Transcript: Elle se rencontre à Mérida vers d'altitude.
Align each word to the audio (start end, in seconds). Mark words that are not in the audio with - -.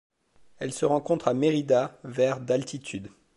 Elle 0.57 0.73
se 0.73 0.83
rencontre 0.83 1.27
à 1.27 1.35
Mérida 1.35 1.99
vers 2.03 2.39
d'altitude. 2.39 3.11